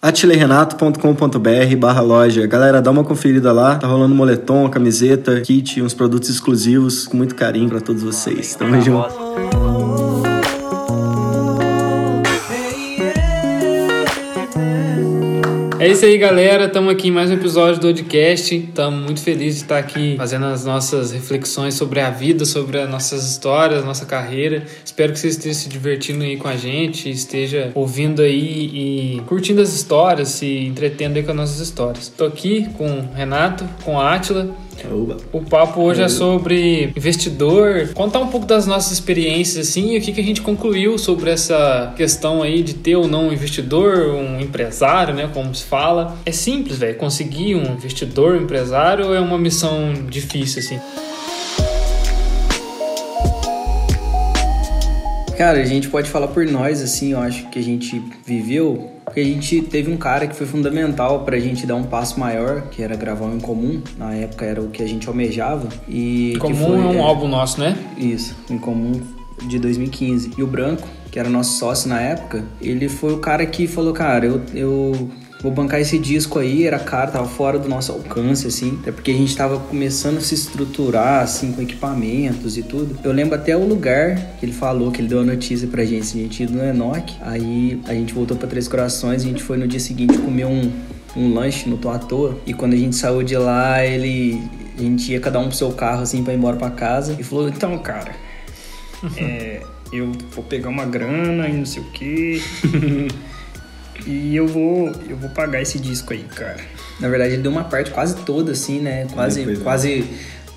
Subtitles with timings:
[0.00, 2.46] atilerenato.com.br barra loja.
[2.46, 3.76] Galera, dá uma conferida lá.
[3.76, 8.54] Tá rolando moletom, camiseta, kit, uns produtos exclusivos com muito carinho para todos vocês.
[8.54, 9.19] Tamo junto.
[15.80, 16.66] É isso aí, galera.
[16.66, 18.54] Estamos aqui em mais um episódio do podcast.
[18.54, 22.90] Estamos muito felizes de estar aqui fazendo as nossas reflexões sobre a vida, sobre as
[22.90, 24.62] nossas histórias, nossa carreira.
[24.84, 29.62] Espero que você esteja se divertindo aí com a gente, esteja ouvindo aí e curtindo
[29.62, 32.08] as histórias, se entretendo aí com as nossas histórias.
[32.08, 34.54] Estou aqui com o Renato, com a Átila
[34.88, 35.16] Oba.
[35.32, 40.00] O papo hoje é sobre investidor, contar um pouco das nossas experiências assim e o
[40.00, 44.14] que, que a gente concluiu sobre essa questão aí de ter ou não um investidor,
[44.14, 46.16] um empresário, né, como se fala.
[46.24, 50.78] É simples, velho, conseguir um investidor, um empresário é uma missão difícil assim?
[55.36, 59.20] Cara, a gente pode falar por nós assim, eu acho que a gente viveu porque
[59.20, 62.68] a gente teve um cara que foi fundamental para a gente dar um passo maior,
[62.70, 63.82] que era gravar um em comum.
[63.98, 65.68] Na época era o que a gente almejava.
[65.88, 67.76] E comum foi, é um é, álbum nosso, né?
[67.98, 68.92] Isso, em comum
[69.48, 70.30] de 2015.
[70.38, 73.92] E o Branco, que era nosso sócio na época, ele foi o cara que falou:
[73.92, 75.10] Cara, eu, eu
[75.42, 79.10] vou bancar esse disco aí, era caro, tava fora do nosso alcance, assim, até porque
[79.10, 82.98] a gente tava começando a se estruturar, assim, com equipamentos e tudo.
[83.02, 86.18] Eu lembro até o lugar que ele falou, que ele deu a notícia pra gente,
[86.18, 89.56] a gente ia no Enoch, aí a gente voltou pra Três Corações, a gente foi
[89.56, 90.70] no dia seguinte comer um,
[91.16, 94.40] um lanche no Tô à Toa, e quando a gente saiu de lá, ele...
[94.78, 97.22] A gente ia cada um pro seu carro, assim, pra ir embora pra casa, e
[97.22, 98.12] falou, então, cara,
[99.16, 102.42] é, eu vou pegar uma grana e não sei o quê...
[104.06, 106.60] E eu vou, eu vou pagar esse disco aí, cara.
[106.98, 109.06] Na verdade, ele deu uma parte quase toda, assim, né?
[109.12, 110.04] Quase, Depois, quase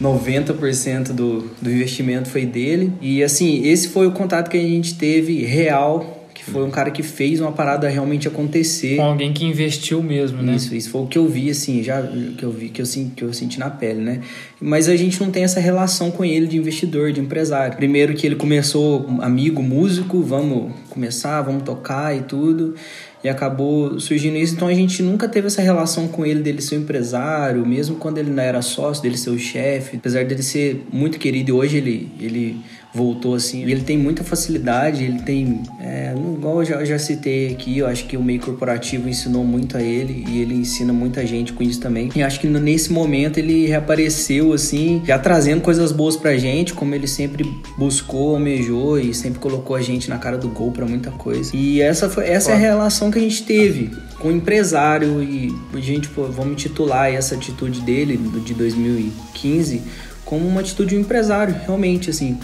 [0.01, 2.93] 90% do, do investimento foi dele.
[3.01, 6.91] E assim, esse foi o contato que a gente teve real que foi um cara
[6.91, 8.97] que fez uma parada realmente acontecer.
[8.97, 10.55] Com alguém que investiu mesmo, né?
[10.55, 13.23] Isso, isso foi o que eu vi, assim, já que eu vi, que eu, que
[13.23, 14.21] eu senti na pele, né?
[14.59, 17.77] Mas a gente não tem essa relação com ele de investidor, de empresário.
[17.77, 22.75] Primeiro que ele começou amigo, músico, vamos começar, vamos tocar e tudo
[23.23, 24.55] e acabou surgindo isso.
[24.55, 28.17] Então a gente nunca teve essa relação com ele dele ser um empresário, mesmo quando
[28.17, 32.11] ele não era sócio, dele ser o chefe, apesar dele ser muito querido hoje ele,
[32.19, 32.57] ele
[32.93, 33.63] voltou assim.
[33.63, 35.63] Ele tem muita facilidade, ele tem.
[35.79, 39.75] É, igual eu já, já citei aqui, eu acho que o meio corporativo ensinou muito
[39.75, 42.09] a ele e ele ensina muita gente com isso também.
[42.15, 46.93] E acho que nesse momento ele reapareceu assim, já trazendo coisas boas pra gente, como
[46.93, 47.43] ele sempre
[47.77, 51.51] buscou, almejou e sempre colocou a gente na cara do gol para muita coisa.
[51.55, 53.89] E essa foi essa é a relação que a gente teve
[54.19, 59.81] com o empresário e a gente, pô, vamos titular essa atitude dele de 2015
[60.25, 62.37] como uma atitude de um empresário, realmente, assim.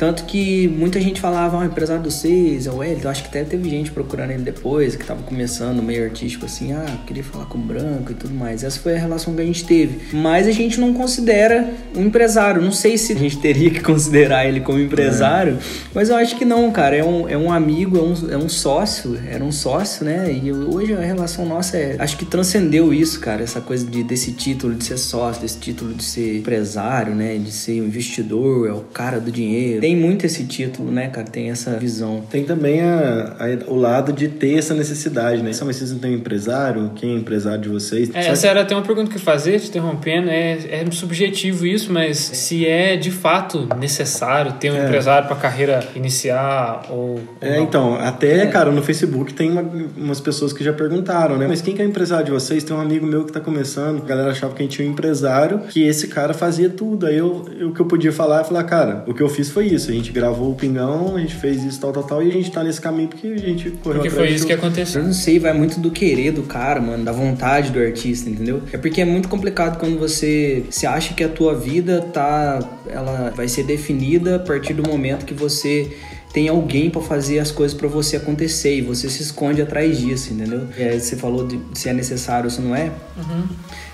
[0.00, 3.06] Tanto que muita gente falava, ah, o empresário do Seis, é o Wellington.
[3.10, 6.86] Acho que até teve gente procurando ele depois, que tava começando meio artístico, assim, ah,
[7.06, 8.64] queria falar com o Branco e tudo mais.
[8.64, 10.16] Essa foi a relação que a gente teve.
[10.16, 12.62] Mas a gente não considera um empresário.
[12.62, 15.88] Não sei se a gente teria que considerar ele como empresário, é.
[15.94, 16.96] mas eu acho que não, cara.
[16.96, 20.32] É um, é um amigo, é um, é um sócio, era um sócio, né?
[20.32, 21.96] E hoje a relação nossa é.
[21.98, 23.42] Acho que transcendeu isso, cara.
[23.42, 27.19] Essa coisa de, desse título de ser sócio, desse título de ser empresário, né?
[27.38, 31.26] De ser um investidor, é o cara do dinheiro tem muito esse título, né, cara?
[31.26, 32.22] Tem essa visão.
[32.30, 35.50] Tem também a, a, o lado de ter essa necessidade, né?
[35.64, 36.92] Mas vocês não têm um empresário?
[36.94, 38.10] Quem é empresário de vocês?
[38.14, 40.28] É, essa era até uma pergunta que eu fazer, te interrompendo.
[40.28, 44.84] É, é subjetivo isso, mas se é de fato necessário ter um é.
[44.84, 47.00] empresário para carreira iniciar ou.
[47.00, 47.64] ou é, não.
[47.64, 48.46] então, até, é.
[48.46, 49.62] cara, no Facebook tem uma,
[49.96, 51.46] umas pessoas que já perguntaram, né?
[51.48, 52.62] Mas quem que é empresário de vocês?
[52.64, 54.02] Tem um amigo meu que tá começando.
[54.02, 57.06] A galera achava que a gente tinha um empresário, que esse cara fazia tudo.
[57.10, 59.50] Aí eu, eu, o que eu podia falar é falar, cara, o que eu fiz
[59.50, 59.90] foi isso isso.
[59.90, 62.50] A gente gravou o Pingão, a gente fez isso, tal, tal, tal, e a gente
[62.50, 64.46] tá nesse caminho porque a gente correu Porque foi isso do...
[64.46, 65.00] que aconteceu.
[65.00, 68.62] Eu não sei, vai muito do querer do cara, mano, da vontade do artista, entendeu?
[68.72, 72.58] É porque é muito complicado quando você se acha que a tua vida tá.
[72.88, 75.90] Ela vai ser definida a partir do momento que você
[76.32, 80.32] tem alguém para fazer as coisas para você acontecer e você se esconde atrás disso,
[80.32, 80.66] entendeu?
[80.78, 82.92] É, você falou de se é necessário ou se não é.
[83.16, 83.44] Uhum.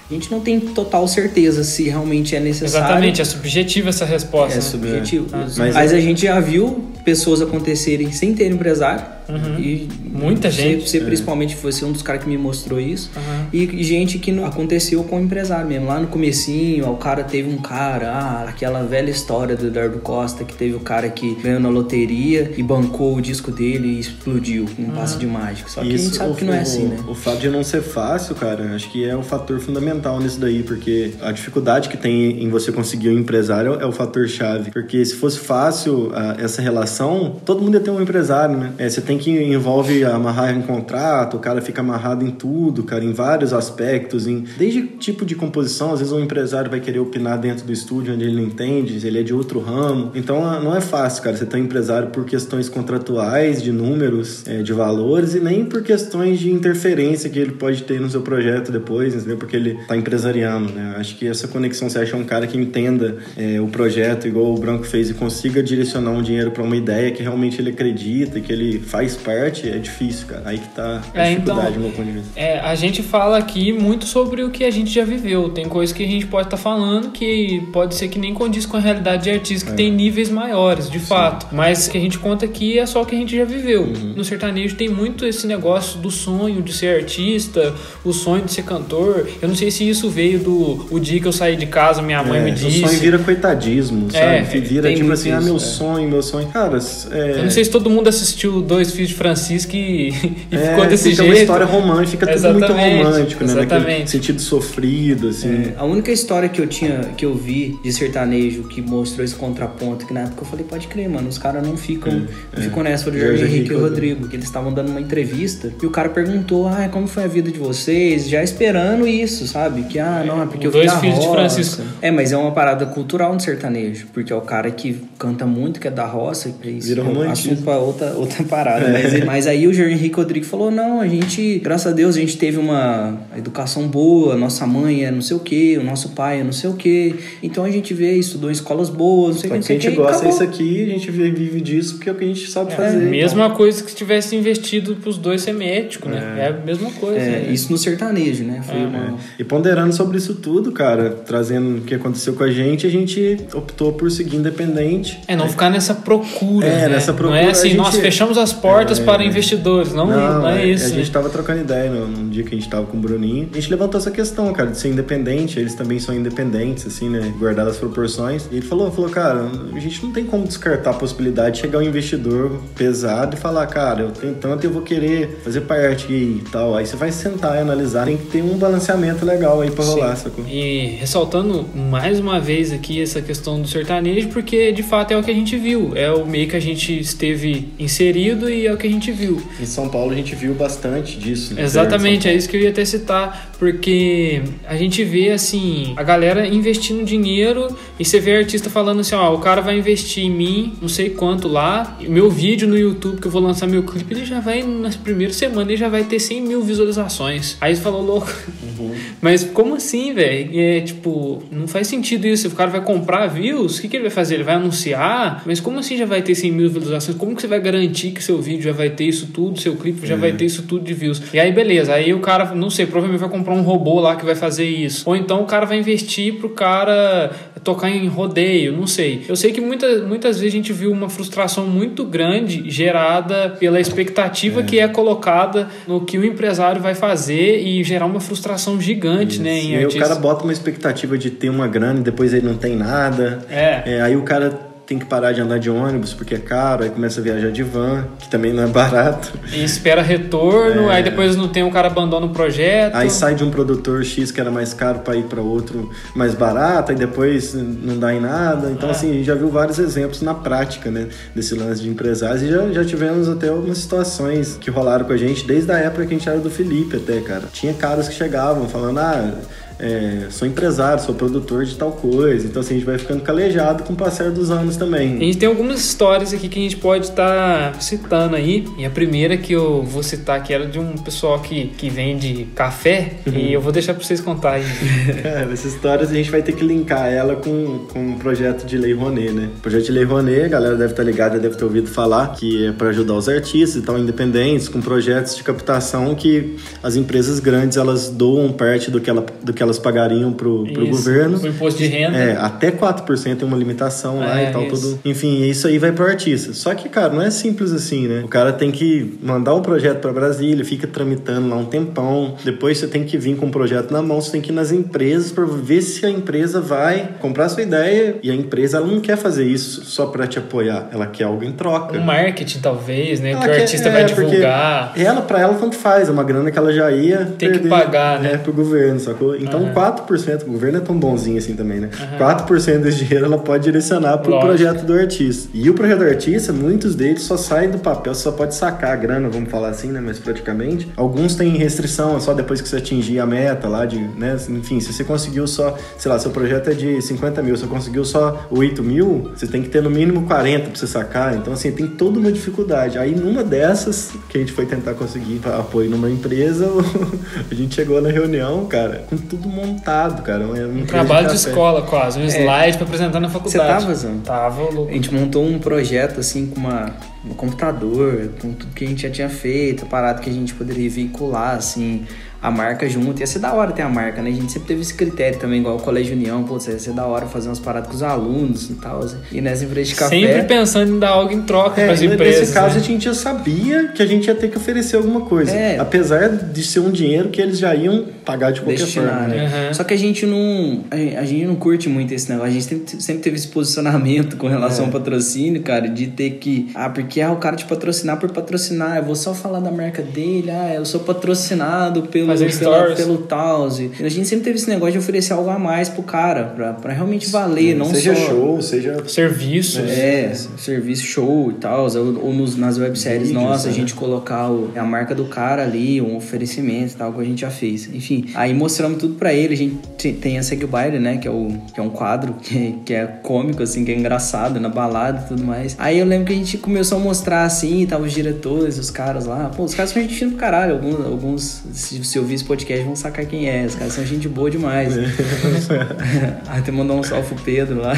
[0.08, 2.86] A gente não tem total certeza se realmente é necessário.
[2.86, 4.54] Exatamente, é subjetiva essa resposta.
[4.54, 4.62] É né?
[4.62, 5.34] subjetivo.
[5.34, 5.38] É.
[5.38, 9.58] Mas, Mas a gente já viu pessoas acontecerem sem ter empresário Uhum.
[9.58, 10.88] E muita gente.
[10.88, 11.04] Você, é.
[11.04, 13.10] principalmente foi um dos caras que me mostrou isso.
[13.16, 13.46] Uhum.
[13.52, 15.86] E gente que não aconteceu com o empresário mesmo.
[15.86, 20.44] Lá no comecinho, o cara teve um cara, ah, aquela velha história do Eduardo Costa,
[20.44, 24.66] que teve o cara que ganhou na loteria e bancou o disco dele e explodiu
[24.76, 24.92] com um uhum.
[24.92, 25.68] passe de mágica.
[25.68, 26.98] Só que isso, a gente sabe o, que não é assim, né?
[27.08, 30.62] O fato de não ser fácil, cara, acho que é um fator fundamental nisso daí,
[30.62, 34.70] porque a dificuldade que tem em você conseguir um empresário é o fator chave.
[34.70, 38.72] Porque se fosse fácil essa relação, todo mundo ia ter um empresário, né?
[38.78, 43.04] É, você tem que envolve amarrar em contrato, o cara fica amarrado em tudo, cara,
[43.04, 47.38] em vários aspectos, em desde tipo de composição, às vezes um empresário vai querer opinar
[47.38, 50.10] dentro do estúdio onde ele não entende, ele é de outro ramo.
[50.14, 54.62] Então não é fácil, cara, você ter um empresário por questões contratuais, de números, é,
[54.62, 58.72] de valores e nem por questões de interferência que ele pode ter no seu projeto
[58.72, 59.36] depois, entendeu?
[59.36, 60.94] Porque ele tá empresariando, né?
[60.96, 64.58] Acho que essa conexão, você acha um cara que entenda é, o projeto igual o
[64.58, 68.52] Branco fez e consiga direcionar um dinheiro para uma ideia que realmente ele acredita, que
[68.52, 70.42] ele faz parte, é difícil, cara.
[70.46, 72.28] Aí que tá a É, então, dificuldade, do meu ponto de vista.
[72.34, 75.48] É, a gente fala aqui muito sobre o que a gente já viveu.
[75.50, 78.76] Tem coisas que a gente pode estar falando que pode ser que nem condiz com
[78.76, 79.76] a realidade de artista, que É.
[79.76, 81.46] tem níveis maiores, de fato.
[81.52, 83.82] Mas o que a gente conta aqui é só o que a gente já viveu.
[83.82, 84.14] Uhum.
[84.16, 87.74] No sertanejo tem muito esse negócio do sonho de ser artista,
[88.04, 89.28] o sonho de ser cantor.
[89.40, 92.22] Eu não sei se isso veio do o dia que eu saí de casa, minha
[92.22, 92.80] mãe É, me O disse.
[92.80, 94.60] sonho vira coitadismo, É, sabe?
[94.60, 95.58] Vira tem tipo assim, ah, isso, meu é.
[95.58, 96.48] sonho, meu sonho.
[96.48, 96.78] Cara,
[97.10, 100.08] é, Eu não sei se todo mundo assistiu Dois Filhos de Francisco e,
[100.50, 101.32] e é, ficou desse fica jeito.
[101.32, 103.54] uma história romântica, fica tudo muito romântico, né?
[103.54, 104.10] Naquele exatamente.
[104.10, 105.72] sentido sofrido, assim.
[105.76, 110.06] A única história que eu tinha, que eu vi de sertanejo que mostrou esse contraponto,
[110.06, 113.04] que na época eu falei, pode crer, mano, os caras não ficam, não ficam nessa,
[113.04, 115.90] foi do Jorge Jorge Henrique e Rodrigo, que eles estavam dando uma entrevista e o
[115.90, 118.28] cara perguntou, ah, como foi a vida de vocês?
[118.28, 119.82] Já esperando isso, sabe?
[119.84, 121.40] Que, ah, não, é porque eu Dois filhos de roça.
[121.40, 121.82] Francisco.
[122.00, 125.80] É, mas é uma parada cultural no sertanejo, porque é o cara que canta muito,
[125.80, 128.85] que é da roça, que é isso Vira é um assunto pra outra, outra parada.
[128.92, 132.20] Mas, mas aí o Jorge Henrique Rodrigues falou: não, a gente, graças a Deus, a
[132.20, 136.40] gente teve uma educação boa, nossa mãe é não sei o que, o nosso pai
[136.40, 137.14] é não sei o que.
[137.42, 140.12] Então a gente vê, estudou em escolas boas, não sei o que, a gente gosta
[140.16, 140.30] acabou.
[140.30, 142.98] disso aqui, a gente vive disso porque é o que a gente sabe fazer.
[142.98, 146.36] Mesma coisa que se tivesse investido pros dois ser médico, né?
[146.38, 147.18] É a mesma coisa.
[147.18, 147.48] É, né?
[147.52, 148.62] isso no sertanejo, né?
[148.66, 148.86] Foi É.
[148.86, 149.14] uma.
[149.38, 153.36] E ponderando sobre isso tudo, cara, trazendo o que aconteceu com a gente, a gente
[153.54, 155.20] optou por seguir independente.
[155.28, 156.66] É, não ficar nessa procura.
[156.66, 156.88] É, né?
[156.88, 159.26] nessa procura, Não é assim, a gente- nós fechamos as portas É, para é.
[159.26, 159.92] investidores.
[159.92, 160.86] Não, não, é, isso.
[160.86, 163.48] A gente tava trocando ideia num, num dia que a gente tava com o Bruninho.
[163.52, 165.58] A gente levantou essa questão, cara, de ser independente.
[165.58, 167.32] Eles também são independentes, assim, né?
[167.38, 168.48] Guardadas as proporções.
[168.50, 171.78] E ele falou, falou, cara, a gente não tem como descartar a possibilidade de chegar
[171.78, 176.12] um investidor pesado e falar, cara, eu tenho tanto e eu vou querer fazer parte
[176.12, 176.76] e tal.
[176.76, 178.06] Aí você vai sentar e analisar.
[178.06, 180.44] Tem que ter um balanceamento legal aí pra rolar, sacou?
[180.46, 185.22] E ressaltando mais uma vez aqui essa questão do sertanejo, porque de fato é o
[185.22, 185.92] que a gente viu.
[185.94, 189.42] É o meio que a gente esteve inserido e é o que a gente viu.
[189.60, 191.54] Em São Paulo a gente viu bastante disso.
[191.54, 191.62] né?
[191.62, 196.46] Exatamente, é isso que eu ia até citar, porque a gente vê assim, a galera
[196.46, 197.68] investindo dinheiro
[197.98, 201.10] e você vê artista falando assim, ó, o cara vai investir em mim, não sei
[201.10, 204.62] quanto lá, meu vídeo no YouTube que eu vou lançar meu clipe, ele já vai,
[204.62, 207.56] nas primeiras semanas, ele já vai ter 100 mil visualizações.
[207.60, 208.32] Aí você falou, louco,
[209.20, 210.50] mas como assim, velho?
[210.58, 214.02] É tipo, não faz sentido isso, o cara vai comprar views, o que, que ele
[214.02, 214.34] vai fazer?
[214.34, 215.42] Ele vai anunciar?
[215.46, 217.16] Mas como assim já vai ter 100 mil visualizações?
[217.16, 220.06] Como que você vai garantir que seu vídeo já vai ter isso tudo, seu clipe
[220.06, 221.22] já vai ter isso tudo de views?
[221.32, 224.24] E aí, beleza, aí o cara, não sei, provavelmente vai comprar um robô lá que
[224.24, 225.08] vai fazer isso.
[225.08, 227.30] Ou então o cara vai investir pro cara
[227.62, 229.24] tocar em rodeio, não sei.
[229.28, 233.80] Eu sei que muitas, muitas vezes a gente viu uma frustração muito grande gerada pela
[233.80, 239.40] expectativa que é colocada no que o empresário vai fazer e gerar uma frustração gigante,
[239.40, 240.08] né, em E aí o artistas.
[240.08, 243.44] cara bota uma expectativa de ter uma grana e depois ele não tem nada.
[243.50, 244.00] É.
[244.00, 247.20] aí o cara tem que parar de andar de ônibus porque é caro, aí começa
[247.20, 249.32] a viajar de van, que também não é barato.
[249.52, 252.94] E espera retorno, aí depois não tem, o cara abandona o projeto.
[252.94, 252.98] É.
[252.98, 256.34] Aí sai de um produtor X que era mais caro para ir para outro mais
[256.34, 258.70] barato, aí depois não dá em nada.
[258.70, 258.92] Então, É.
[258.92, 262.48] assim, a gente já viu vários exemplos na prática, né, desse lance de empresários e
[262.48, 266.14] já, já tivemos até algumas situações que rolaram com a gente desde a época que
[266.14, 267.44] a gente era do Felipe, até, cara.
[267.52, 269.32] Tinha caras que chegavam falando, ah.
[269.78, 272.46] É, sou empresário, sou produtor de tal coisa.
[272.46, 275.18] Então, assim, a gente vai ficando calejado com o passar dos anos A também.
[275.18, 278.66] gente tem algumas histórias aqui que a gente pode estar citando aí.
[278.78, 282.46] E a primeira que eu vou citar aqui era de um pessoal que, que vende
[282.54, 283.14] café.
[283.26, 284.64] E eu vou deixar pra vocês contarem.
[285.22, 288.78] Cara, essas histórias a gente vai ter que linkar ela com, com o projeto de
[288.78, 289.50] Lei Rouanet, né?
[289.58, 292.66] O projeto de Lei Rouanet, a galera deve estar ligada, deve ter ouvido falar, que
[292.66, 297.40] é para ajudar os artistas e tal, independentes, com projetos de captação que as empresas
[297.40, 301.38] grandes, elas doam parte do que, ela, do que elas pagariam pro, pro Isso, governo.
[301.38, 302.16] O imposto de renda.
[302.16, 304.70] É, até 4% tem uma limitação lá É, e tal, isso.
[304.74, 305.00] tudo.
[305.04, 306.52] Enfim, isso aí vai pro artista.
[306.52, 308.22] Só que, cara, não é simples assim, né?
[308.24, 312.34] O cara tem que mandar um projeto para Brasília, fica tramitando lá um tempão.
[312.44, 314.72] Depois você tem que vir com o projeto na mão, você tem que ir nas
[314.72, 318.16] empresas para ver se a empresa vai comprar a sua ideia.
[318.22, 321.44] E a empresa, ela não quer fazer isso só para te apoiar, ela quer algo
[321.44, 321.96] em troca.
[321.96, 323.32] Um marketing, talvez, né?
[323.32, 324.92] Ela que o artista é, vai divulgar.
[324.96, 326.08] Ela, pra ela, tanto faz.
[326.08, 328.34] É uma grana que ela já ia Tem que perder, pagar, né?
[328.34, 329.36] É, pro governo, sacou?
[329.36, 331.90] Então, Então 4%, o governo é tão bonzinho assim também, né?
[332.18, 335.48] 4% desse dinheiro ela pode direcionar para o projeto do artista.
[335.52, 338.92] E o projeto do artista, muitos deles só saem do papel, você só pode sacar
[338.92, 340.00] a grana, vamos falar assim, né?
[340.00, 340.88] Mas praticamente.
[340.96, 344.36] Alguns têm restrição, é só depois que você atingir a meta lá de, né?
[344.48, 348.04] Enfim, se você conseguiu só, sei lá, seu projeto é de 50 mil, você conseguiu
[348.04, 351.36] só 8 mil, você tem que ter no mínimo 40 pra você sacar.
[351.36, 352.98] Então, assim, tem toda uma dificuldade.
[352.98, 356.66] Aí, numa dessas, que a gente foi tentar conseguir apoio numa empresa,
[357.50, 360.46] a gente chegou na reunião, cara, com tudo montado, cara.
[360.46, 363.80] Um, trabalho de escola quase, um slide pra apresentar na Você faculdade.
[363.80, 364.18] tava, Zão?
[364.20, 364.92] Tava, A louco.
[364.92, 366.90] gente montou um projeto assim com uma,
[367.24, 370.54] um computador, com tudo que a gente já tinha feito, a parada que a gente
[370.54, 372.06] poderia veicular, assim,
[372.46, 373.20] a marca junto.
[373.20, 374.30] Ia ser da hora ter a marca, né?
[374.30, 377.04] A gente sempre teve esse critério também, igual o Colégio União, pô, ia ser da
[377.06, 379.00] hora fazer umas paradas com os alunos e tal.
[379.00, 379.16] assim.
[379.32, 380.20] E nessa empresa de café.
[380.20, 382.40] Sempre pensando em dar algo em troca É, pras e empresas.
[382.40, 382.80] nesse caso né?
[382.80, 385.50] a gente já sabia que a gente ia ter que oferecer alguma coisa.
[385.52, 385.78] É.
[385.78, 389.28] Apesar de ser um dinheiro que eles já iam pagar de qualquer destinar, forma.
[389.28, 389.66] né?
[389.68, 389.74] Uhum.
[389.74, 392.50] Só que a gente não a gente- a gente não curte muito esse negócio.
[392.50, 394.86] A gente sempre, sempre teve esse posicionamento com relação É.
[394.86, 398.96] ao patrocínio, cara, de ter que ah, porque ah, o cara te patrocinar por patrocinar,
[398.98, 402.98] eu vou só falar da marca dele, ah, eu sou patrocinado pelo Fazer pela, stories.
[403.00, 403.78] pelo Taos.
[404.00, 406.92] A gente sempre teve esse negócio de oferecer algo a mais pro cara, pra, pra
[406.92, 409.78] realmente valer, não seja só show, seja Serviços.
[409.90, 413.74] é, serviço show e tal, ou, ou nos, nas webséries Vídeos, nossas, a né?
[413.74, 417.40] gente colocar o- a marca do cara ali, um oferecimento e tal, que a gente
[417.40, 417.88] já fez.
[417.94, 421.16] Enfim, aí mostramos tudo pra ele, a gente te- tem a Segue o Baile, né,
[421.18, 424.60] que é, o, que é um quadro que, que é cômico, assim, que é engraçado,
[424.60, 425.74] na balada e tudo mais.
[425.78, 429.26] Aí eu lembro que a gente começou a mostrar, assim, tava os diretores, os caras
[429.26, 432.44] lá, pô, os caras são gente fina do caralho, alguns, alguns se, se ouvir esse
[432.44, 434.96] podcast vão sacar quem é, os caras são gente boa demais.
[436.48, 437.92] Aí até mandou um salve pro Pedro lá.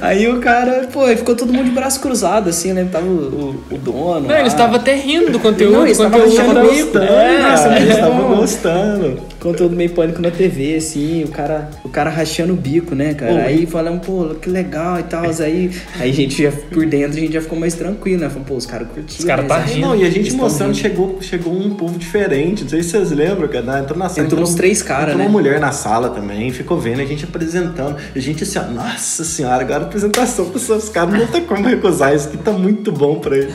[0.00, 2.86] Aí, aí o cara, pô, ficou todo mundo de braço cruzado, assim, né?
[2.90, 4.20] Tava o, o, o dono.
[4.20, 4.38] Não, lá.
[4.38, 5.72] ele estava até rindo do conteúdo.
[5.72, 7.76] Não, eles o estavam conteúdo achando bico, gostando, é, nossa, é.
[7.76, 9.20] eles estavam gostando.
[9.40, 13.32] Conteúdo meio pânico na TV, assim, o cara, o cara rachando o bico, né, cara?
[13.32, 15.24] Pô, aí falando, pô, que legal e tal.
[15.24, 18.28] Aí, aí a gente já, por dentro, a gente já ficou mais tranquilo, né?
[18.28, 19.18] Falando, pô, os caras curtiram.
[19.20, 19.48] Os caras né?
[19.48, 19.86] tá Eles- rindo.
[19.86, 20.78] Não, e a gente Eles mostrando, rindo.
[20.82, 22.62] chegou, chegou um povo diferente.
[22.64, 23.78] Não sei se vocês lembram, cara.
[23.80, 24.26] Entrou na sala.
[24.26, 25.24] Entrou uns três caras, entrou né?
[25.26, 27.96] uma mulher na sala também, ficou vendo a gente apresentando.
[28.14, 31.44] E a gente assim, ó, nossa senhora, agora a apresentação para os caras não tem
[31.44, 32.14] como recusar.
[32.14, 33.52] Isso aqui tá muito bom pra ele.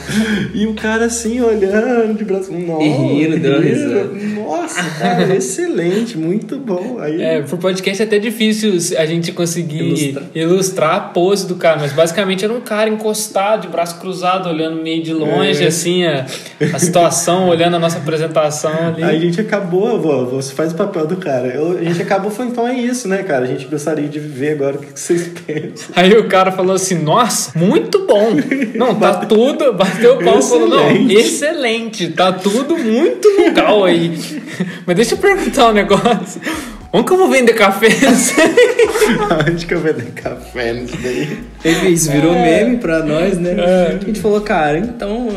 [0.53, 2.51] E o cara assim, olhando de braço.
[2.53, 4.09] Nossa, E rindo, deu risada.
[4.35, 6.97] Nossa, cara, excelente, muito bom.
[6.99, 10.23] Aí, É, pro podcast é até difícil a gente conseguir ilustrar.
[10.33, 10.95] Ilustrar.
[10.95, 15.01] a pose do cara, mas basicamente era um cara encostado, de braço cruzado, olhando meio
[15.03, 15.67] de longe, É.
[15.67, 16.25] assim, a,
[16.73, 18.44] a situação, olhando a nossa apresentação
[18.87, 19.03] ali.
[19.03, 21.47] Aí a gente acabou, vó, você faz o papel do cara.
[21.47, 23.43] Eu- a gente acabou falando, então é isso, né, cara?
[23.45, 25.89] A gente gostaria de ver agora o que vocês pensam.
[25.95, 28.29] Aí o cara falou assim, nossa, muito bom.
[28.75, 31.15] Não, tá tudo, bateu o pau e falou, não, Excelente.
[31.15, 34.17] excelente, tá tudo muito legal aí.
[34.85, 36.39] Mas deixa eu perguntar um negócio.
[36.97, 37.87] Onde que eu vou vender café?
[39.49, 41.39] Onde que eu vender café nisso daí?
[41.61, 42.41] Teve isso, virou É.
[42.63, 43.55] meme pra nós, né?
[43.57, 43.97] É.
[44.01, 45.27] A gente falou, cara, então.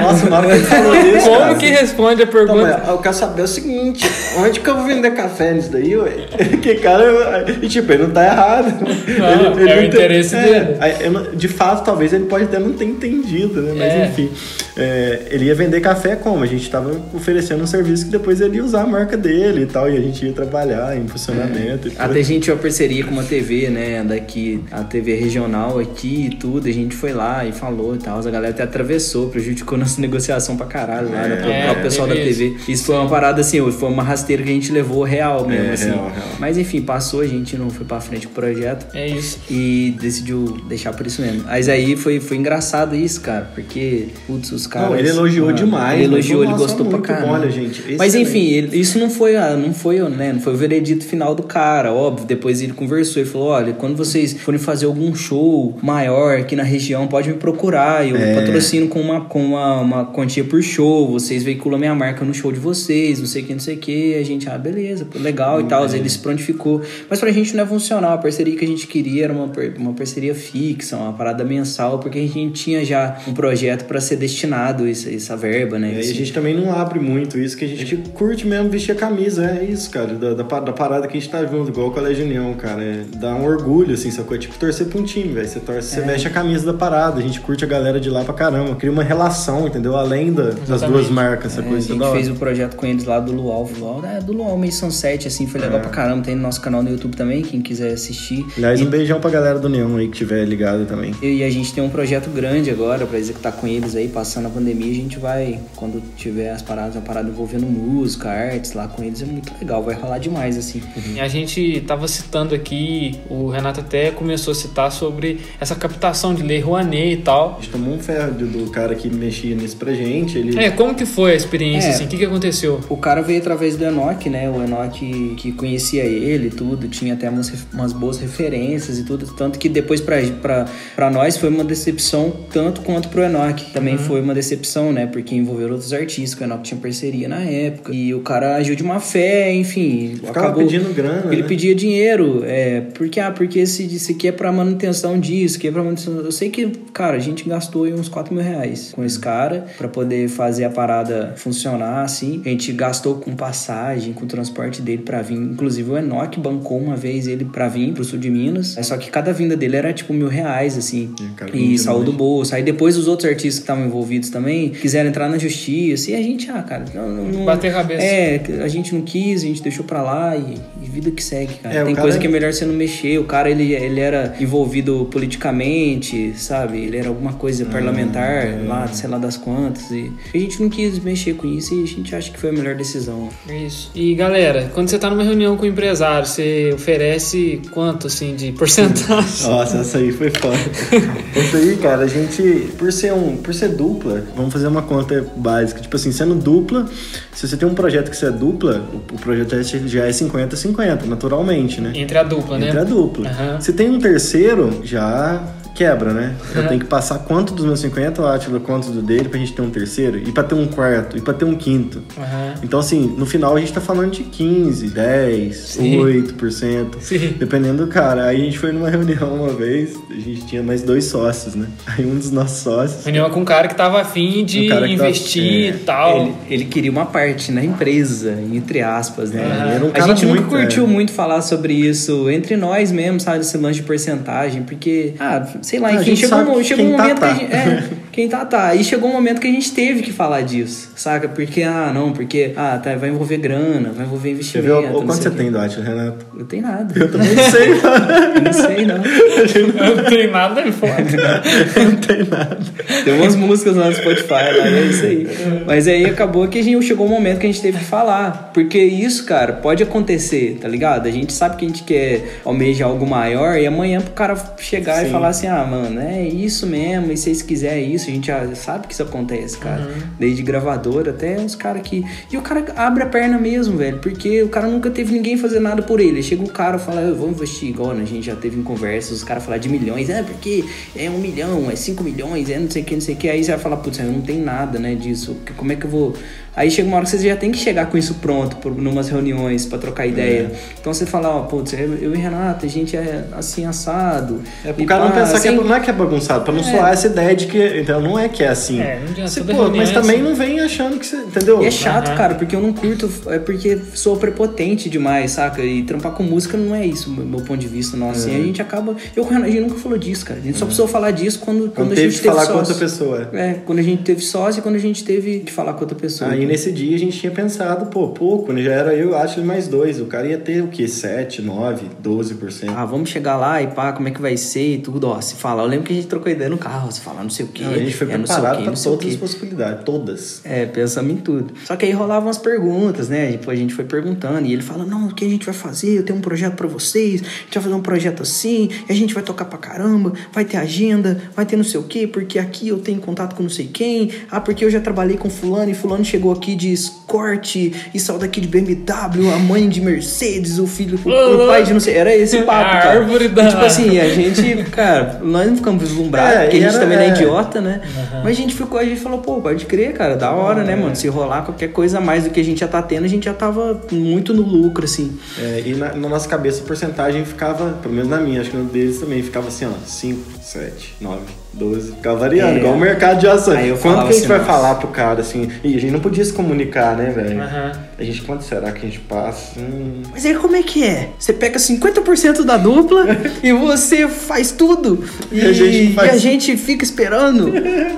[0.00, 1.54] Nossa, na hora que ele falou isso, Como cara.
[1.56, 2.78] que responde a Não, pergunta?
[2.80, 6.10] mas eu quero saber o seguinte, onde que eu vou vender café nisso daí, ué?
[6.62, 8.74] Que cara, e tipo, ele não tá errado.
[8.80, 10.76] Não, ele, é o não interesse dele.
[11.00, 13.72] eu não- de fato, talvez ele pode até não ter entendido, né?
[13.76, 14.06] Mas É.
[14.06, 14.30] enfim,
[14.76, 16.42] é, ele ia vender café como?
[16.42, 19.66] A gente tava oferecendo um serviço que depois ele ia usar a marca dele e
[19.66, 22.00] tal, e a gente ia trabalhar em funcionamento e tudo.
[22.00, 24.02] Até a gente tinha uma parceria com uma TV, né?
[24.02, 26.68] Daqui, a TV regional aqui e tudo.
[26.68, 28.18] A gente foi lá e falou e tal.
[28.18, 31.36] A galera até atravessou, prejudicou nossa negociação pra caralho lá, né?
[31.36, 32.56] Pro É, próprio pessoal da TV.
[32.68, 35.72] Isso foi uma parada assim, foi uma rasteira que a gente levou real mesmo, É,
[35.72, 35.84] assim.
[35.86, 36.28] real, real.
[36.38, 38.86] Mas enfim, passou, a gente não foi pra frente com o projeto.
[38.94, 39.38] É isso.
[39.50, 41.44] E decidiu deixar por isso mesmo.
[41.44, 44.90] Mas aí foi, foi engraçado isso, cara, porque, putz, os caras.
[44.90, 45.94] Não, ele elogiou mano, demais.
[46.00, 47.32] Ele elogiou, ele gostou pra caramba.
[47.32, 47.82] olha, gente.
[47.98, 48.28] Mas excelente.
[48.28, 51.42] enfim, ele- isso não foi, a- não foi, né, não foi o veredito final do
[51.42, 52.26] cara, óbvio.
[52.26, 56.62] Depois ele conversou e falou: olha, quando vocês forem fazer algum show maior aqui na
[56.62, 58.06] região, pode me procurar.
[58.08, 58.34] Eu É.
[58.34, 61.10] patrocino com, uma, com uma, uma quantia por show.
[61.10, 63.78] Vocês veiculam minha marca no show de vocês, não sei o que, não sei o
[63.78, 64.14] que.
[64.14, 65.84] A gente, ah, beleza, legal e tal.
[65.86, 66.80] Ele se prontificou.
[67.08, 68.12] Mas pra gente não é funcional.
[68.14, 72.18] A parceria que a gente queria era uma, uma parceria fixa, uma parada mensal, porque
[72.18, 74.53] a gente tinha já um projeto pra ser destinado
[74.86, 75.92] essa, essa verba, né?
[75.94, 78.92] E aí a gente também não abre muito isso, que a gente curte mesmo vestir
[78.92, 81.88] a camisa, é isso, cara, da, da, da parada que a gente tá junto, igual
[81.88, 84.36] o Colégio União, cara, é, dá um orgulho, assim, sacou?
[84.36, 87.18] É tipo torcer pra um time, velho, você torce, você veste a camisa da parada,
[87.18, 89.96] a gente curte a galera de lá pra caramba, cria uma relação, entendeu?
[89.96, 93.04] Além da- das duas marcas, essa É, coisa a gente fez o projeto com eles
[93.04, 93.68] lá do Luau.
[93.78, 95.82] Luau é do Luau Mason 7, assim, foi legal É.
[95.82, 96.22] pra caramba.
[96.24, 98.44] Tem no nosso canal no YouTube também, quem quiser assistir.
[98.56, 101.12] Aliás, e, um beijão pra galera do União aí que tiver ligado também.
[101.22, 104.50] e a gente tem um projeto grande agora pra executar com eles aí, passando na
[104.50, 109.02] pandemia, a gente vai, quando tiver as paradas, a parada envolvendo música, artes lá com
[109.02, 110.82] eles, é muito legal, vai rolar demais, assim.
[111.14, 116.34] E a gente tava citando aqui, o Renato até começou a citar sobre essa captação
[116.34, 117.56] de lei Rouanet e tal.
[117.58, 120.36] A gente tomou um ferro do, cara que mexia nisso pra gente.
[120.36, 120.58] Ele...
[120.58, 121.90] É, como que foi a experiência, É.
[121.90, 122.04] assim?
[122.04, 122.80] O que, que aconteceu?
[122.88, 124.50] O cara veio através do Enoch, né?
[124.50, 129.26] O Enoch que conhecia ele e tudo, tinha até umas, umas boas referências e tudo.
[129.34, 133.72] Tanto que depois pra, pra, pra nós foi uma decepção, tanto quanto pro Enoch.
[133.72, 135.06] Também foi uma decepção, né?
[135.06, 137.94] Porque envolveu outros artistas, que o Enoch tinha parceria na época.
[137.94, 140.16] E o cara agiu de má fé, enfim.
[140.16, 140.64] Ficava acabou...
[140.64, 141.48] pedindo grana, Ele né?
[141.48, 145.70] pedia dinheiro, é, porque, ah, porque esse, esse aqui é pra manutenção disso, que é
[145.70, 146.16] pra manutenção.
[146.16, 149.88] Eu sei que, cara, a gente gastou uns 4 mil reais com esse cara pra
[149.88, 152.42] poder fazer a parada funcionar, assim.
[152.44, 155.36] A gente gastou com passagem, com o transporte dele pra vir.
[155.36, 158.76] Inclusive o Enoch bancou uma vez ele pra vir pro sul de Minas.
[158.76, 161.14] É só que cada vinda dele era tipo mil reais, assim.
[161.20, 162.54] E cara E saiu do bolso.
[162.54, 166.10] Aí depois os outros artistas que estavam envolvidos também quiseram entrar na justiça.
[166.10, 167.08] E a gente, ah, cara, não.
[167.08, 168.02] não- não- Bater a cabeça.
[168.02, 171.54] É, a gente não quis, a gente deixou pra lá e, e vida que segue,
[171.62, 171.74] cara.
[171.74, 173.18] É, Tem cara- coisa que é melhor você não mexer.
[173.18, 176.78] O cara, ele, ele era envolvido politicamente, sabe?
[176.84, 179.90] Ele era alguma coisa parlamentar lá, sei lá das quantas.
[179.90, 182.52] E a gente não quis mexer com isso e a gente acha que foi a
[182.52, 183.28] melhor decisão.
[183.48, 183.90] É isso.
[183.94, 188.52] E galera, quando você tá numa reunião com o empresário, você oferece quanto, assim, de
[188.52, 189.46] porcentagem?
[189.48, 190.56] Nossa, essa aí foi foda.
[191.36, 192.42] essa aí, cara, a gente,
[192.78, 195.80] por ser um, por ser dupla, vamos fazer uma conta básica.
[195.80, 196.86] Tipo assim, sendo dupla,
[197.32, 201.04] se você tem um projeto que você é dupla, o, o projeto já é 50-50,
[201.06, 201.92] naturalmente, né?
[201.94, 202.68] Entre a dupla, né?
[202.68, 203.28] Entre a dupla.
[203.28, 203.60] Aham.
[203.60, 205.42] Se tem um terceiro, já
[205.74, 206.34] quebra, né?
[206.54, 209.52] Eu tenho que passar quanto dos meus 50, o Átila quanto do dele, pra gente
[209.52, 212.02] ter um terceiro, e pra ter um quarto, e pra ter um quinto.
[212.16, 212.54] Aham.
[212.62, 215.98] Então, assim, no final a gente tá falando de 15, 10, Sim.
[215.98, 216.86] 8%.
[217.00, 217.34] Sim.
[217.38, 218.26] Dependendo do cara.
[218.26, 221.66] Aí a gente foi numa reunião uma vez, a gente tinha mais dois sócios, né?
[221.86, 223.04] Aí um dos nossos sócios.
[223.04, 225.68] Reunião com um cara que tava afim de Um que tava- investir é.
[225.70, 226.20] e tal.
[226.22, 229.42] Ele, ele queria uma parte na empresa, entre aspas, né?
[229.74, 230.86] Era um a gente nunca muito, curtiu é.
[230.86, 233.40] muito falar sobre isso entre nós mesmo, sabe?
[233.40, 237.02] Esse lance de porcentagem, porque, ah, sei lá, enfim, chegou, um, chegou um quem tá,
[237.02, 237.34] momento tá.
[237.34, 238.74] que a gente, é, quem tá, tá.
[238.76, 241.28] E chegou um momento que a gente teve que falar disso, saca?
[241.28, 244.66] Porque, ah, não, porque, ah, tá, vai envolver grana, vai envolver Você investimento.
[244.66, 244.76] viu?
[244.76, 246.26] Ou não quanto você tem do Átila, Renato?
[246.38, 246.94] Eu tenho nada.
[246.96, 249.84] Eu também não sei, Eu não sei, não.
[249.84, 250.92] Eu não tenho nada é foda.
[251.84, 252.58] não tem nada.
[253.04, 255.28] Tem umas músicas lá no Spotify, lá, é isso aí.
[255.66, 258.52] Mas aí acabou que a gente chegou um momento que a gente teve que falar.
[258.54, 261.08] Porque isso, cara, pode acontecer, tá ligado?
[261.08, 265.02] A gente sabe que a gente quer almejar algo maior e amanhã pro cara chegar
[265.02, 265.12] e Sim.
[265.12, 268.54] falar assim: ah, mano, é isso mesmo, e se vocês quiserem isso, a gente já
[268.54, 269.82] sabe que isso acontece, cara.
[269.82, 270.08] Uhum.
[270.18, 272.04] Desde gravador até os caras que.
[272.30, 275.60] E o cara abre a perna mesmo, velho, porque o cara nunca teve ninguém fazer
[275.60, 276.22] nada por ele.
[276.22, 278.02] Chega o cara e fala: eu vou investir, igual né?
[278.02, 280.64] a gente já teve em conversas, os caras falar de milhões, é porque
[280.96, 283.28] é um milhão, é cinco milhões, é não sei o que, não sei o que.
[283.28, 285.36] Aí você vai falar: putz, eu não tenho nada, né, disso.
[285.56, 286.14] Como é que eu vou.
[286.56, 289.08] Aí chega uma hora que você já tem que chegar com isso pronto, por, numas
[289.08, 290.52] reuniões, pra trocar ideia.
[290.80, 294.40] Então você fala, ó, putz, eu, eu e Renato, a gente é assim, assado.
[294.64, 296.52] É pro cara não pá, pensar que é, sem- não é que é bagunçado, pra
[296.54, 297.80] não soar essa ideia de que.
[297.80, 298.80] Então não é que é assim.
[298.80, 300.22] É, não adianta, Você, pô, mas é também assim.
[300.24, 301.16] não vem achando que você.
[301.16, 301.62] Entendeu?
[301.62, 302.16] E é chato, Aham.
[302.16, 305.62] cara, porque eu não curto, é porque sou prepotente demais, saca?
[305.62, 308.10] E trampar com música não é isso, meu, meu ponto de vista, não.
[308.10, 308.94] Assim, a gente acaba.
[309.16, 310.38] Eu com o Renato, a gente nunca falou disso, cara.
[310.38, 312.46] A gente só precisou falar disso quando, quando, Quando a teve gente que teve falar
[312.46, 313.28] com outra pessoa.
[313.32, 315.96] É, quando a gente teve sócio e quando a gente teve que falar com outra
[315.96, 316.30] pessoa.
[316.30, 318.62] Aí nesse dia a gente tinha pensado, pô, pouco, né?
[318.62, 320.00] Já era eu, acho, e mais dois.
[320.00, 320.86] O cara ia ter o quê?
[320.86, 322.72] 7, 9, 12%.
[322.74, 325.34] Ah, vamos chegar lá e pá, como é que vai ser e tudo, ó, se
[325.34, 325.62] fala.
[325.62, 327.64] Eu lembro que a gente trocou ideia no carro, se falar não sei o quê.
[327.64, 330.40] Não, a gente foi é, preparado o todas as possibilidades, todas.
[330.44, 331.54] É, pensamos em tudo.
[331.64, 333.32] Só que aí rolavam as perguntas, né?
[333.32, 335.98] Tipo, a gente foi perguntando e ele fala: Não, o que a gente vai fazer?
[335.98, 338.94] Eu tenho um projeto pra vocês, a gente vai fazer um projeto assim, e a
[338.94, 342.38] gente vai tocar pra caramba, vai ter agenda, vai ter não sei o quê, porque
[342.38, 344.10] aqui eu tenho contato com não sei quem.
[344.30, 348.18] Ah, porque eu já trabalhei com Fulano e Fulano chegou aqui de Escort e saiu
[348.18, 351.94] daqui de BMW, a mãe de Mercedes, o filho, o, o pai de não sei.
[351.94, 352.90] Era esse papo, A cara.
[353.00, 356.60] árvore da- E, tipo assim, a gente, cara, nós não ficamos vislumbrados, É, porque a
[356.60, 357.10] gente era- também não é é.
[357.10, 357.80] idiota, né?
[358.22, 360.64] Mas a gente ficou, a gente falou, pô, pode crer, cara, da hora, É.
[360.64, 360.94] né, mano?
[360.94, 363.24] Se rolar qualquer coisa a mais do que a gente já tá tendo, a gente
[363.24, 365.16] já tava muito no lucro, assim.
[365.38, 368.56] É, e na, na nossa cabeça a porcentagem ficava, pelo menos na minha, acho que
[368.56, 371.20] no deles também, ficava assim, ó, 5, 7, 9,
[371.54, 372.58] 12, ficava variando, É.
[372.58, 373.58] igual o mercado de ações.
[373.58, 374.50] Aí eu Quanto que a gente assim, vai nossa.
[374.52, 375.48] falar pro cara, assim?
[375.62, 377.40] E a gente não podia se comunicar, né, velho?
[377.40, 377.72] Aham.
[377.96, 379.58] A gente, quanto será que a gente passa?
[379.60, 381.10] Hum, Mas aí como é que é?
[381.18, 383.06] Você pega 50% da dupla
[383.42, 385.04] e você faz tudo.
[385.30, 387.52] E, E a gente faz- e a gente fica esperando.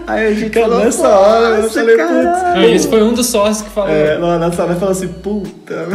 [0.07, 3.15] Aí a gente Cara, falou, nessa hora eu "Nossa, falei, caralho." Não, esse foi um
[3.15, 3.91] dos sócios que falou.
[3.91, 5.87] é, não, nessa hora fala assim, puta.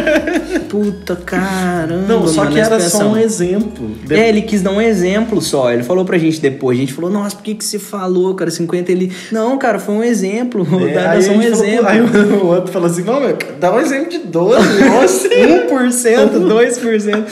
[0.68, 2.06] Puta caramba.
[2.06, 3.88] Não, só mano, que era só um exemplo.
[4.04, 5.72] De- É, ele quis dar um exemplo só.
[5.72, 6.78] Ele falou, falou pra gente depois.
[6.78, 8.50] A gente falou, nossa, por que, que você falou, cara?
[8.50, 9.12] 50 ele.
[9.32, 10.66] Não, cara, foi um exemplo.
[10.86, 11.88] É, dá aí só um gente falou, exemplo.
[11.88, 15.28] aí o outro falou assim, não, meu, dá um exemplo de 12, nossa.
[15.28, 17.24] 1%, 2%.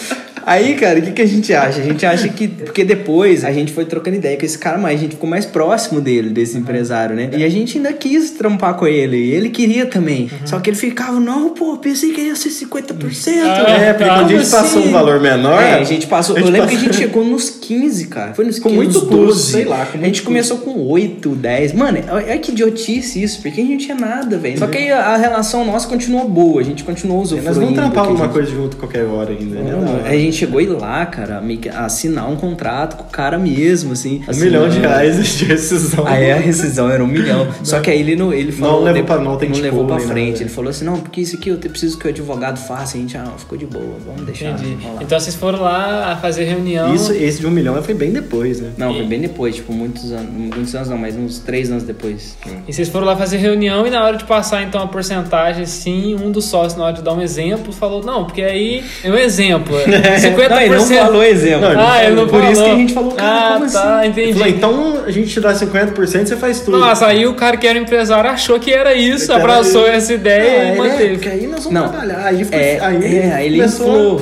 [0.49, 1.81] Aí, cara, o que, que a gente acha?
[1.81, 2.49] A gente acha que.
[2.49, 5.45] Porque depois a gente foi trocando ideia com esse cara, mas a gente ficou mais
[5.45, 7.31] próximo dele, desse empresário, né?
[7.37, 9.17] E a gente ainda quis trampar com ele.
[9.17, 10.31] E ele queria também.
[10.45, 13.29] Só que ele ficava, não, pô, pensei que ia ser 50%.
[13.45, 14.89] Ah, É, porque quando a gente Como passou assim?
[14.89, 15.63] um valor menor...
[15.63, 16.37] É, a gente passou.
[16.37, 18.35] a gente eu lembro que a passou- gente chegou nos 15, cara.
[18.35, 21.73] Foi nos Com 15, muito nos custo, sei lá, a gente começou com 8, 10.
[21.75, 24.59] Mano, é que idiotice isso, porque a gente não tinha nada, velho.
[24.59, 27.49] Só que aí a, relação nossa continuou boa, a gente continuou usufruindo.
[27.49, 29.71] Nós vamos do trampar que a alguma gente- coisa junto qualquer hora ainda, né?
[29.73, 33.05] Não, Não, a gente chegou a ir lá, cara, meio que assinar um contrato com
[33.05, 34.23] o cara mesmo, assim.
[34.29, 36.07] Um milhão de reais de rescisão.
[36.07, 37.47] Aí a rescisão era um milhão.
[37.63, 38.83] Só que aí ele não, ele falou.
[38.85, 40.07] levou de- pra- não autenticou levou pra nada.
[40.09, 40.43] frente.
[40.43, 42.97] Ele falou assim: não, porque isso aqui eu preciso que o advogado faça.
[42.97, 44.51] A gente, ah, ficou de boa, vamos deixar.
[44.53, 44.79] Entendi.
[45.01, 46.95] Então vocês foram lá a fazer reunião.
[46.95, 48.71] Isso, esse de um milhão foi bem depois, né?
[48.77, 50.31] Não, foi bem depois, tipo, muitos anos.
[50.33, 52.37] Muitos anos não, mas uns três anos depois.
[52.67, 56.15] E vocês foram lá fazer reunião e na hora de passar então a porcentagem, sim,
[56.15, 59.17] um dos sócios, na hora de dar um exemplo, falou, não, porque aí é um
[59.17, 59.75] exemplo.
[60.27, 60.49] é 50%.
[60.49, 61.61] Não, ele não falou exemplo.
[61.61, 62.53] Não, ele Ah, ele não Por falou.
[62.53, 63.99] isso que a gente falou, cara, ah, como tá, assim?
[64.01, 64.33] Ele entendi.
[64.35, 66.79] falou, então a gente te dá 50%, você faz tudo.
[66.79, 69.91] Nossa, aí o cara que era empresário achou que era isso, abraçou isso.
[69.93, 71.13] essa ideia Ah, e ele é, manteve.
[71.15, 71.89] porque aí nós vamos Não.
[71.89, 72.25] trabalhar.
[72.25, 74.21] Aí, foi, É, aí, é, aí ele começou- falou.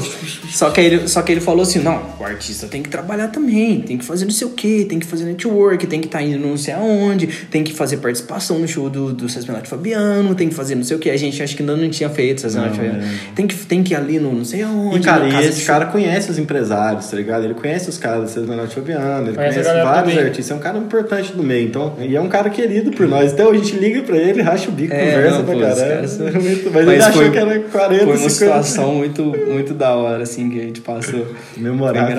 [0.57, 3.81] Só que, ele, só que ele falou assim: não, o artista tem que trabalhar também,
[3.83, 6.39] tem que fazer não sei o que, tem que fazer network, tem que estar indo
[6.39, 10.49] não sei aonde, tem que fazer participação no show do, do César Menotti Fabiano, tem
[10.49, 11.11] que fazer não sei o que.
[11.11, 13.05] A gente acho que ainda não tinha feito César Menotti Não, Fabiano.
[13.07, 13.35] é.
[13.35, 14.97] Tem, que, tem que ir ali no não sei aonde.
[14.97, 17.45] E, cara, e esse cara conhece os empresários, tá ligado?
[17.45, 20.27] Ele conhece os caras do César Menotti Fabiano, ele Conhece conhece vários também.
[20.27, 20.51] artistas.
[20.51, 21.93] É um cara importante do meio, então.
[22.01, 23.31] E é um cara querido por nós.
[23.33, 25.81] Então a gente liga pra ele, racha o bico, É, conversa não, pra pô, caralho.
[25.91, 28.31] caras são- Mas, Mas ele achou foi- que era 40, Foi uma 50.
[28.31, 31.27] situação muito, muito da hora, assim, que a gente passou.
[31.57, 32.17] Memorável.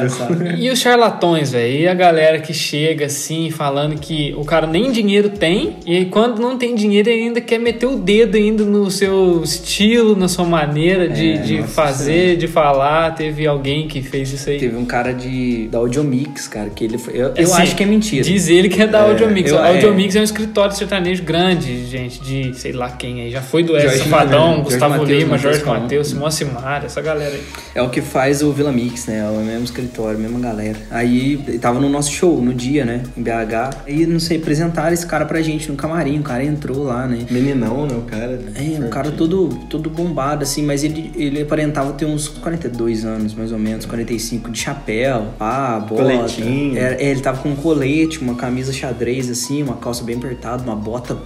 [0.58, 1.80] E os charlatões, velho?
[1.82, 6.40] E a galera que chega assim, falando que o cara nem dinheiro tem, e quando
[6.42, 10.46] não tem dinheiro ele ainda quer meter o dedo ainda no seu estilo, na sua
[10.46, 13.12] maneira de, É, de nossa fazer, de falar.
[13.16, 14.58] Teve alguém que fez isso aí.
[14.60, 17.14] Teve um cara de, da Audiomix, cara, que ele foi.
[17.16, 18.24] Eu, eu Assim, acho que é mentira.
[18.24, 19.52] Diz ele que é da É, Audiomix.
[19.52, 19.70] eu- é.
[19.74, 20.22] Audiomix é.
[20.22, 23.32] um escritório sertanejo grande, gente, de sei lá quem aí.
[23.32, 25.80] Já foi do Edson Safadão, Mateus, Gustavo Mateus, Lima, Mateus Jorge Calma.
[25.82, 27.42] Matheus, Simão Simara, essa galera aí.
[27.76, 29.20] É o que faz o Vila Mix, né?
[29.20, 30.78] É o mesmo escritório, a mesma galera.
[30.90, 33.04] Aí tava no nosso show, no dia, né?
[33.16, 33.84] Em BH.
[33.86, 36.20] Aí, não sei, apresentaram esse cara pra gente no camarim.
[36.20, 37.26] O cara entrou lá, né?
[37.30, 37.96] Meninão, né?
[37.96, 38.40] O cara.
[38.56, 43.34] É, um cara todo, todo bombado, assim, mas ele, ele aparentava ter uns 42 anos,
[43.34, 46.04] mais ou menos, 45, de chapéu, pá, bota.
[46.04, 46.78] Coletinho.
[46.78, 50.64] É, é, ele tava com um colete, uma camisa xadrez, assim, uma calça bem apertada,
[50.64, 51.18] uma bota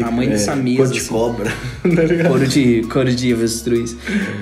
[0.00, 0.76] tamanho dessa mesa.
[0.78, 1.08] Cor de assim.
[1.08, 1.50] cobra.
[1.82, 2.28] tá?
[2.28, 3.96] Couro de, couro de avestruz.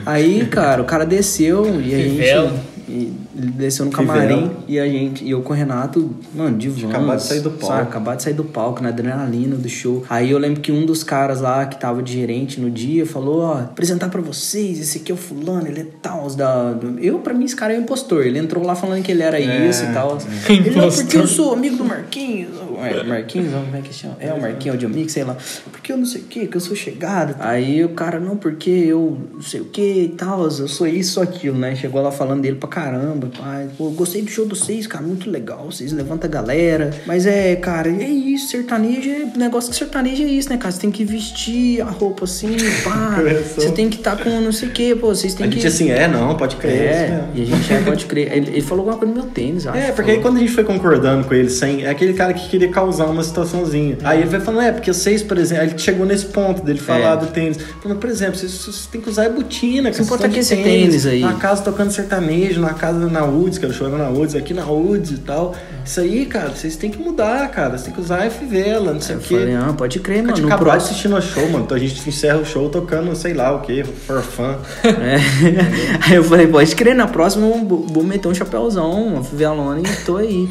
[0.06, 2.62] Aí, cara, o cara desceu e a gente.
[2.88, 5.24] e ele desceu no camarim e a gente.
[5.24, 6.90] E eu com o Renato, mano, de vans.
[6.90, 7.66] acabado de sair do palco.
[7.66, 7.82] sabe?
[7.82, 10.04] Acabado de sair do palco, na adrenalina do show.
[10.10, 13.42] Aí eu lembro que um dos caras lá que tava de gerente no dia falou:
[13.42, 16.28] Ó, apresentar pra vocês, esse aqui é o fulano, ele é tal.
[16.30, 16.72] Da...
[16.72, 18.26] do-" Eu, pra mim, esse cara é um impostor.
[18.26, 20.18] Ele entrou lá falando que ele era isso e tal.
[20.48, 22.50] Ele, não, porque eu sou amigo do Marquinhos.
[22.80, 24.16] É, Marquinhos, como é que chama?
[24.20, 25.36] É o Marquinhos Audiomix, sei lá.
[25.70, 27.36] Porque eu não sei o que, que eu sou chegado.
[27.38, 31.14] Aí o cara, não, porque eu não sei o que e tal, eu sou isso,
[31.14, 31.74] sou aquilo, né?
[31.74, 33.68] Chegou lá falando dele pra caramba, pai.
[33.76, 35.66] Pô, gostei do show de vocês, cara, muito legal.
[35.70, 36.90] Vocês levantam a galera.
[37.06, 39.38] Mas é, cara, é isso, sertanejo é.
[39.38, 40.72] Negócio que sertanejo é isso, né, cara?
[40.72, 43.18] Você tem que vestir a roupa assim, pá.
[43.54, 45.08] Você tem que estar com não sei o que, pô.
[45.08, 45.56] Vocês A têm que.
[45.56, 46.72] gente assim, é, não, pode crer.
[46.72, 47.28] É, mesmo.
[47.34, 48.32] e a gente é, pode crer.
[48.32, 49.80] Ele, ele falou alguma coisa no meu tênis, eu acho.
[49.80, 51.84] É, porque aí quando a gente foi concordando com ele sem.
[51.84, 53.98] É aquele cara que queria causar uma situaçãozinha.
[54.04, 56.78] Aí ele vai falando, é, porque vocês, por exemplo, aí ele chegou nesse ponto dele
[56.78, 57.16] falar É.
[57.16, 57.58] do tênis.
[57.82, 60.38] Falando, por exemplo, vocês, vocês têm que usar é botina, Você não tá com de
[60.40, 61.20] esse tênis aí.
[61.20, 64.64] Na casa tocando sertanejo, na casa na Woods, que eu choro na Woods, aqui na
[64.66, 65.54] Woods e tal.
[65.84, 67.70] Isso aí, cara, vocês têm que mudar, cara.
[67.70, 69.34] Vocês têm que usar Fivela, não sei Eu o quê.
[69.38, 70.46] falei, ah, pode crer, A mano.
[70.46, 70.78] acabou próximo.
[70.80, 71.64] de assistir no show, mano.
[71.64, 74.54] Então a gente encerra o show tocando, sei lá o que, for fun.
[74.84, 75.16] É.
[76.08, 80.04] Aí eu falei, pode crer, na próxima eu vou meter um chapéuzão, uma fivelona e
[80.04, 80.48] tô aí.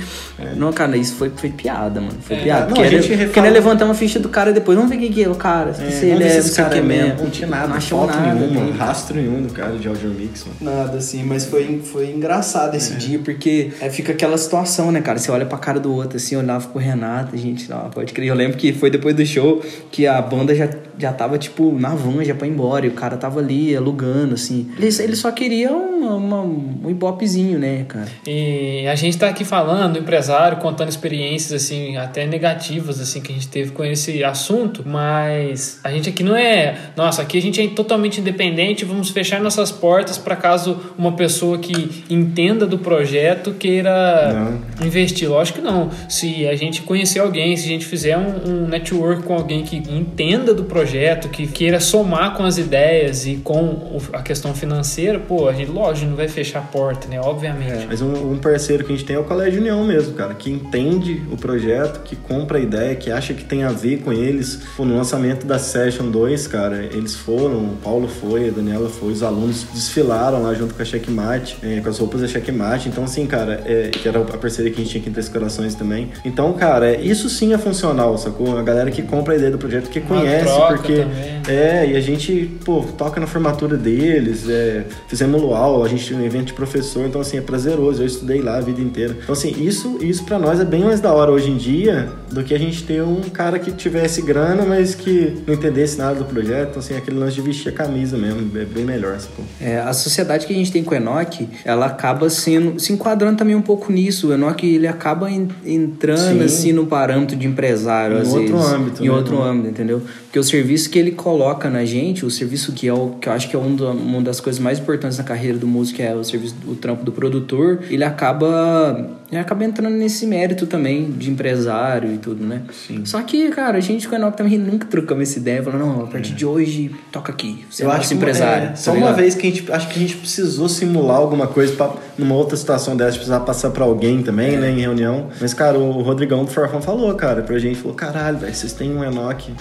[0.55, 2.13] Não, cara, isso foi, foi piada, mano.
[2.21, 2.65] Foi piada.
[2.65, 2.67] É.
[2.67, 4.75] Não, porque a gente era- refala- porque nós levantamos a ficha do cara depois.
[4.77, 5.73] Vamos ver quem que é o cara.
[5.73, 7.07] Se É, ele é, se o cara que é mesmo.
[7.09, 7.23] mesmo.
[7.23, 8.33] Não tinha nada, Não achou foto nada.
[8.35, 10.77] nenhuma, nem- rastro nenhum do cara de Audio Mix, mano.
[10.77, 12.46] Nada assim, mas foi, foi engraçado
[12.77, 15.19] esse dia, porque é, fica aquela situação, né, cara?
[15.19, 18.27] Você olha pra cara do outro, assim, eu olhava pro Renato, gente, não, pode crer.
[18.29, 21.89] Eu lembro que foi depois do show que a banda já, já tava, tipo, na
[21.95, 24.69] van já pra ir embora, e o cara tava ali alugando, assim.
[24.77, 28.07] Ele, ele só queria uma, uma- um ibopezinho, né, cara?
[28.25, 33.31] E a gente tá aqui falando, o empresário, contando experiências, assim, até negativas, assim, que
[33.31, 36.75] a gente teve com esse assunto, mas a gente aqui não é.
[36.95, 41.57] Nossa, aqui a gente é totalmente independente, vamos fechar nossas portas para caso uma pessoa
[41.57, 42.03] que
[42.37, 44.87] entenda do projeto queira não.
[44.87, 45.27] investir.
[45.27, 45.89] Lógico que não.
[46.07, 49.77] Se a gente conhecer alguém, se a gente fizer um, um network com alguém que
[49.77, 55.47] entenda do projeto, que queira somar com as ideias e com a questão financeira, pô,
[55.49, 57.19] a gente, lógico, não vai fechar a porta, né?
[57.19, 57.83] Obviamente.
[57.83, 60.35] É, mas um, um, parceiro que a gente tem é o Colégio União mesmo, cara,
[60.35, 64.13] que entende o projeto, que compra a ideia, que acha que tem a ver com
[64.13, 64.61] eles.
[64.75, 69.11] Pô, no lançamento da Session 2, cara, eles foram, o Paulo foi, a Daniela foi,
[69.11, 72.89] os alunos desfilaram lá junto com a Checkmate, é, com as roupas da Checkmate.
[72.89, 75.29] Então, assim, cara, é, que era a parceria que a gente tinha aqui entre as
[75.29, 76.09] corações também.
[76.23, 78.57] Então, cara, isso sim é funcional, sacou?
[78.57, 80.97] A galera que compra a ideia do projeto, que conhece, porque.
[80.97, 81.37] Também.
[81.47, 86.19] É, e a gente, pô, toca na formatura deles, é, fizemos luau, a gente tinha
[86.19, 88.01] um evento de professor, então, assim, é prazeroso.
[88.01, 89.15] Eu estudei lá a vida inteira.
[89.23, 92.43] Então, assim, isso, isso para nós é bem mais da hora hoje em dia do
[92.43, 96.25] que a gente ter um cara que tivesse grana, mas que não entendesse nada do
[96.25, 96.69] projeto.
[96.69, 99.45] Então, assim, aquele lance de vestir a camisa mesmo, é bem melhor, sacou?
[99.61, 103.37] É, a sociedade que a gente tem com o Enoch, ela acaba sendo, se enquadrando
[103.37, 104.29] também um pouco nisso.
[104.29, 106.43] O Enoch, ele acaba entrando, Sim.
[106.43, 108.73] assim, no parâmetro de empresário, em às outro vezes.
[108.73, 109.03] âmbito.
[109.03, 109.13] Em né?
[109.13, 110.01] outro âmbito, entendeu?
[110.37, 113.33] Porque o serviço que ele coloca na gente, o serviço que é o que eu
[113.33, 116.13] acho que é um do, uma das coisas mais importantes na carreira do músico, é
[116.13, 121.31] o serviço, o trampo do produtor, ele acaba ele acaba entrando nesse mérito também de
[121.31, 122.61] empresário e tudo, né?
[122.71, 123.03] Sim.
[123.03, 126.03] Só que, cara, a gente com a Enoch também nunca trocamos essa ideia, falando, não,
[126.03, 126.35] a partir é.
[126.35, 127.65] de hoje toca aqui.
[127.69, 128.67] Você eu é acho empresário.
[128.67, 131.47] É, tá só uma vez que a gente acho que a gente precisou simular alguma
[131.47, 134.59] coisa para numa outra situação dessa, precisar passar para alguém também, é.
[134.59, 135.29] né, em reunião.
[135.41, 138.95] Mas, cara, o Rodrigão do Forfão falou, cara, pra gente, falou, caralho, velho, vocês têm
[138.95, 139.51] um Enoch,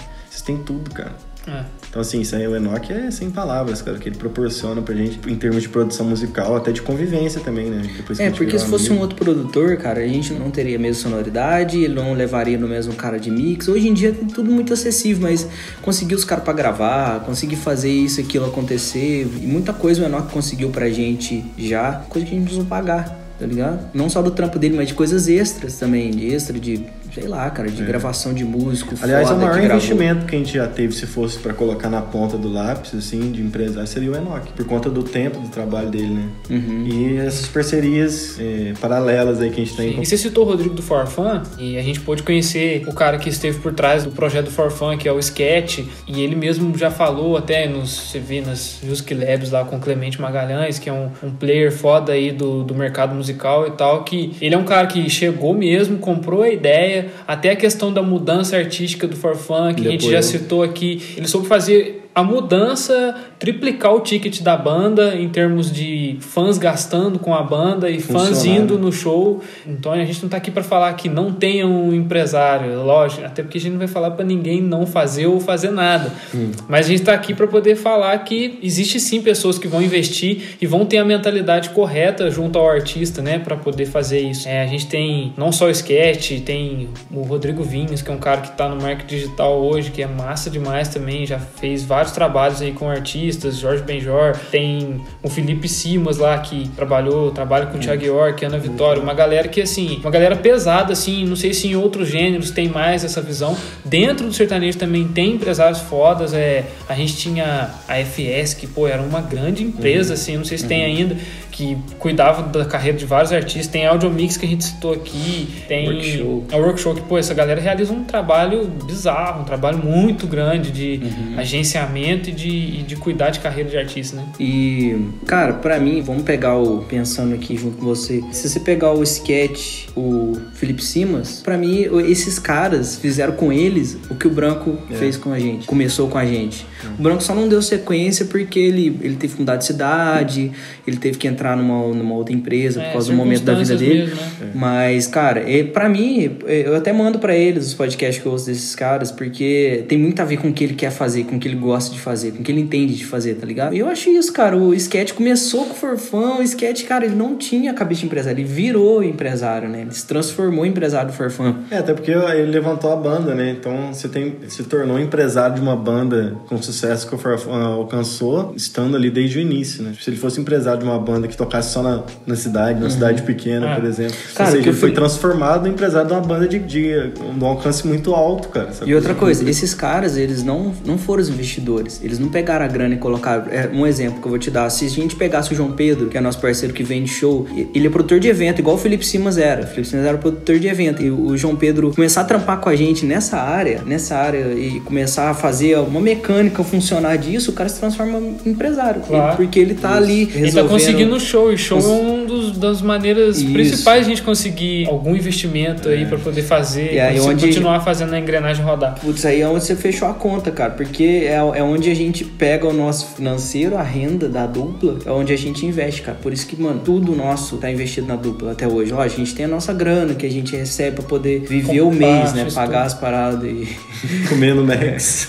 [0.47, 1.11] têm tudo, cara.
[1.47, 1.63] É.
[1.89, 5.19] Então, assim, isso aí, o Enoch é sem palavras, cara, que ele proporciona pra gente
[5.27, 7.89] em termos de produção musical, até de convivência também, né?
[8.19, 11.81] É, porque se fosse um outro produtor, cara, a gente não teria a mesma sonoridade,
[11.81, 13.69] ele não levaria no mesmo cara de mix.
[13.69, 15.47] Hoje em dia tem tudo muito acessível, mas
[15.81, 20.29] conseguir os caras pra gravar, conseguir fazer isso, aquilo acontecer, e muita coisa o Enoch
[20.31, 23.91] conseguiu pra gente já, coisa que a gente precisa pagar tá ligado?
[23.93, 26.83] Não só do trampo dele, mas de coisas extras também, de extra, de
[27.17, 27.85] sei lá, cara, de é.
[27.85, 28.93] gravação de músico.
[29.01, 31.89] Aliás, é o maior que investimento que a gente já teve, se fosse para colocar
[31.89, 35.49] na ponta do lápis, assim, de empresário, seria o Enoch, por conta do tempo do
[35.49, 36.29] trabalho dele, né?
[36.49, 36.85] Uhum.
[36.85, 39.99] E essas parcerias é, paralelas aí que a gente tem.
[39.99, 43.29] E você citou o Rodrigo do Forfan, e a gente pôde conhecer o cara que
[43.29, 46.91] esteve por trás do projeto do Forfan, que é o Sketch, e ele mesmo já
[46.91, 50.93] falou até nos, você vê nas Music Labs lá com o Clemente Magalhães, que é
[50.93, 54.65] um, um player foda aí do, do mercado musical e tal, que ele é um
[54.65, 59.73] cara que chegou mesmo, comprou a ideia, até a questão da mudança artística do Forfun,
[59.73, 61.01] que a gente já citou aqui.
[61.15, 67.19] Ele soube fazer a mudança triplicar o ticket da banda em termos de fãs gastando
[67.19, 69.39] com a banda e fãs indo no show.
[69.67, 73.43] Então a gente não está aqui para falar que não tenha um empresário, lógico, até
[73.43, 76.11] porque a gente não vai falar para ninguém não fazer ou fazer nada.
[76.33, 76.49] Hum.
[76.67, 80.57] Mas a gente está aqui para poder falar que existe sim pessoas que vão investir
[80.59, 84.47] e vão ter a mentalidade correta junto ao artista, né, para poder fazer isso.
[84.49, 88.17] É, a gente tem não só o sketch, tem o Rodrigo Vinhos, que é um
[88.17, 92.06] cara que está no marketing digital hoje, que é massa demais também, já fez vários
[92.07, 97.67] vários trabalhos aí com artistas, Jorge Benjor, tem o Felipe Simas lá que trabalhou, trabalha
[97.67, 101.35] com o Thiago York, Ana Vitória, uma galera que assim, uma galera pesada assim, não
[101.35, 103.55] sei se em outros gêneros tem mais essa visão.
[103.83, 108.87] Dentro do sertanejo também tem empresários fodas, é, a gente tinha a FS que, pô,
[108.87, 110.13] era uma grande empresa uhum.
[110.13, 110.69] assim, não sei se uhum.
[110.69, 111.17] tem ainda,
[111.57, 113.65] que cuidava da carreira de vários artistas.
[113.65, 116.53] Tem a Audio Mix que a gente citou aqui, tem workshop.
[116.53, 121.01] a Workshop que, pô, essa galera realiza um trabalho bizarro, um trabalho muito grande de
[121.03, 121.39] uhum.
[121.39, 124.27] agenciamento e de, e de cuidar de carreira de artista, né?
[124.39, 126.83] E, cara, para mim, vamos pegar o.
[126.87, 131.87] Pensando aqui junto com você, se você pegar o sketch, o Felipe Simas, para mim,
[132.07, 134.93] esses caras fizeram com eles o que o Branco é.
[134.93, 136.67] fez com a gente, começou com a gente.
[136.83, 136.91] Uhum.
[136.99, 140.51] O Branco só não deu sequência porque ele, ele teve que mudar de cidade,
[140.85, 143.53] ele teve que entrar entrar numa, numa outra empresa é, por causa do momento da
[143.53, 144.05] vida dele.
[144.05, 144.51] Mesmo, né?
[144.53, 148.47] Mas, cara, é, para mim, eu até mando para eles os podcasts que eu ouço
[148.47, 151.39] desses caras, porque tem muito a ver com o que ele quer fazer, com o
[151.39, 153.73] que ele gosta de fazer, com o que ele entende de fazer, tá ligado?
[153.75, 154.57] E eu acho isso, cara.
[154.57, 158.39] O sketch começou com o Forfã, o sketch, cara, ele não tinha cabeça de empresário,
[158.39, 159.81] ele virou empresário, né?
[159.81, 161.55] Ele se transformou em empresário do Forfã.
[161.71, 163.55] É, até porque ele levantou a banda, né?
[163.57, 168.53] Então você tem, se tornou empresário de uma banda com sucesso que o Forfã alcançou,
[168.55, 169.93] estando ali desde o início, né?
[169.99, 172.91] Se ele fosse empresário de uma banda que tocasse só na, na cidade, na uhum.
[172.91, 173.75] cidade pequena, é.
[173.75, 174.15] por exemplo.
[174.33, 177.85] Cara, Ou seja, ele foi transformado em empresário de uma banda de, de, um alcance
[177.87, 178.69] muito alto, cara.
[178.85, 182.01] E outra coisa, esses caras, eles não, não foram os investidores.
[182.03, 183.45] Eles não pegaram a grana e colocaram.
[183.51, 184.69] É, um exemplo que eu vou te dar.
[184.71, 187.85] Se a gente pegasse o João Pedro, que é nosso parceiro que vende show, ele
[187.85, 189.61] é produtor de evento, igual o Felipe Simas era.
[189.61, 191.03] O Felipe Simas era produtor de evento.
[191.03, 194.79] E o João Pedro começar a trampar com a gente nessa área, nessa área, e
[194.79, 199.01] começar a fazer uma mecânica funcionar disso, o cara se transforma em empresário.
[199.01, 199.37] Claro.
[199.37, 200.45] Porque ele tá ali resolvendo...
[200.45, 201.51] Ele tá conseguindo show.
[201.51, 201.87] E show Cons...
[201.87, 203.51] é uma das maneiras Isso.
[203.53, 207.45] principais de a gente conseguir algum investimento aí para poder fazer e aí onde...
[207.45, 208.99] continuar fazendo a engrenagem rodar.
[208.99, 210.71] Putz, aí é onde você fechou a conta, cara.
[210.71, 215.11] Porque é, é onde a gente pega o nosso financeiro, a renda da dupla, é
[215.11, 216.17] onde a gente investe, cara.
[216.21, 218.93] Por isso que, mano, tudo nosso tá investido na dupla até hoje.
[218.93, 221.91] Ó, a gente tem a nossa grana que a gente recebe pra poder viver o
[221.91, 222.47] mês, né?
[222.53, 223.67] Pagar as paradas e.
[224.29, 225.27] Comendo Max.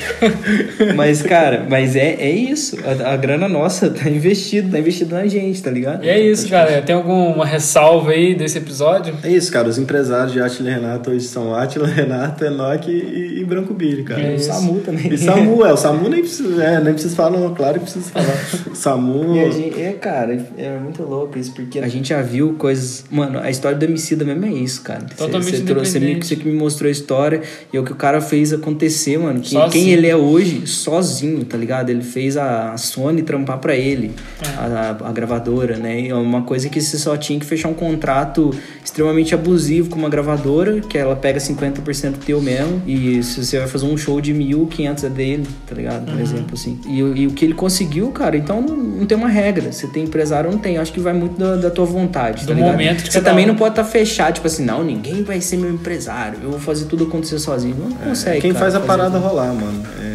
[0.96, 2.76] mas, cara, mas é, é isso.
[2.84, 6.04] A, a grana nossa tá investida, tá investida na gente, tá ligado?
[6.04, 6.82] E é isso, galera.
[6.82, 9.14] Tem alguma ressalva aí desse episódio?
[9.22, 9.68] É isso, cara.
[9.68, 14.04] Os empresários de Atila e Renato hoje são Atila, Renato, Enoch e, e Branco Billy,
[14.04, 14.20] cara.
[14.20, 15.12] É e o Samu também.
[15.12, 15.72] E Samu, é.
[15.72, 17.54] O Samu nem precisa, é, nem precisa falar, não.
[17.54, 18.36] Claro que precisa falar.
[18.74, 19.34] Samu.
[19.50, 23.04] Gente, é, cara, é muito louco isso, porque a gente já viu coisas.
[23.10, 25.04] Mano, a história do Emicida mesmo é isso, cara.
[25.16, 27.42] Totalmente você, trouxe, você, me, você que me mostrou a história
[27.72, 29.40] e é o que o cara fez acontecer, mano.
[29.40, 31.90] Que, quem ele é hoje, sozinho, tá ligado?
[31.90, 34.48] Ele fez a Sony trampar pra ele, é.
[34.58, 36.00] a, a, gravadora, né?
[36.00, 38.50] E é uma coisa que você só tinha que fechar um contrato
[38.84, 43.68] extremamente abusivo com uma gravadora, que ela pega 50% teu mesmo, e se você vai
[43.68, 46.04] fazer um show de mil, 500 é dele, tá ligado?
[46.04, 46.20] Por uhum.
[46.20, 46.80] exemplo, assim.
[46.86, 49.72] E, e, o que ele conseguiu, cara, então não, não, tem uma regra.
[49.72, 50.76] Você tem empresário ou não tem.
[50.76, 52.72] Eu acho que vai muito da, da tua vontade, tá Do ligado?
[52.72, 53.48] momento que Você também um.
[53.48, 56.60] não pode estar tá fechado, tipo assim, não, ninguém vai ser meu empresário, eu vou
[56.60, 57.76] fazer tudo acontecer sozinho.
[57.76, 58.40] Não é, consegue.
[58.40, 59.82] Quem cara, faz a parada rolar, mano.
[60.02, 60.09] É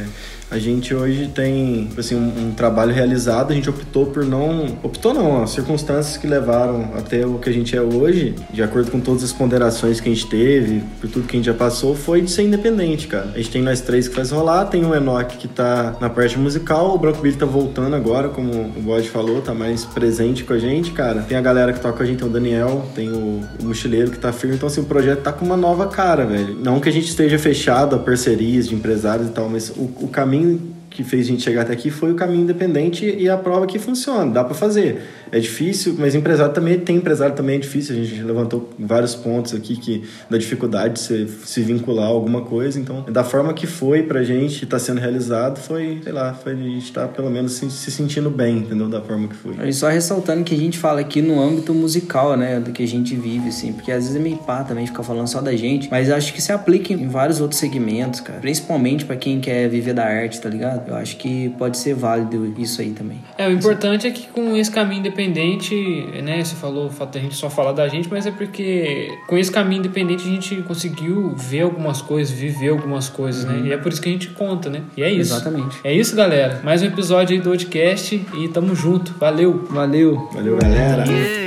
[0.56, 4.78] a gente hoje tem assim, um, um, trabalho realizado, a gente optou por não.
[4.82, 8.90] Optou não, as circunstâncias que levaram até o que a gente é hoje, de acordo
[8.90, 11.94] com todas as ponderações que a gente teve, por tudo que a gente já passou,
[11.94, 13.32] foi de ser independente, cara.
[13.34, 16.40] A gente tem nós três que faz rolar, tem o Enoch que tá na parte
[16.40, 20.54] musical, o Branco Billy tá voltando agora, como o God falou, tá mais presente com
[20.54, 21.22] a gente, cara.
[21.22, 24.10] Tem a galera que toca com a gente, tem o Daniel, tem o, o Mochileiro
[24.10, 26.56] que tá firme, então assim, o projeto tá com uma nova cara, velho.
[26.56, 30.08] Não que a gente esteja fechado a parcerias de empresários e tal, mas o, o
[30.08, 33.36] caminho caminho que fez a gente chegar até aqui foi o caminho independente e a
[33.36, 35.02] prova que funciona, dá para fazer.
[35.32, 37.96] É difícil, mas empresário também tem empresário também é difícil.
[37.96, 42.42] A gente levantou vários pontos aqui que da dificuldade de se, se vincular a alguma
[42.42, 42.80] coisa.
[42.80, 46.54] Então, da forma que foi pra gente estar tá sendo realizado, foi, sei lá, foi
[46.54, 48.88] a gente estar tá, pelo menos se, se, sentindo bem, entendeu?
[48.88, 49.56] Da forma que foi.
[49.68, 52.88] E só ressaltando que a gente fala aqui no âmbito musical, né, do que a
[52.88, 55.90] gente vive, assim, porque às vezes é meio pá também ficar falando só da gente,
[55.92, 58.40] mas acho que se aplica em vários outros segmentos, cara.
[58.40, 60.85] Principalmente para quem quer viver da arte, tá ligado?
[60.88, 63.20] Eu acho que pode ser válido isso aí também.
[63.38, 65.76] É, o importante é que com esse caminho independente,
[66.24, 69.38] né, você falou o fato da gente só falar da gente, mas é porque com
[69.38, 73.54] esse caminho independente a gente conseguiu ver algumas coisas, viver algumas coisas, né?
[73.54, 73.62] uhum.
[73.62, 73.70] né?
[73.70, 74.82] E é por isso que a gente conta, né?
[74.96, 75.34] E é isso.
[75.34, 75.78] Exatamente.
[75.84, 76.62] É isso, galera.
[76.64, 79.14] Mais um episódio aí do podcast e tamo junto.
[79.20, 79.66] Valeu.
[79.70, 80.30] Valeu.
[80.34, 81.06] Valeu, galera.
[81.06, 81.45] Yeah.